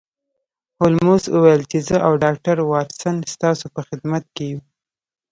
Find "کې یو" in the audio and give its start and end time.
4.35-4.59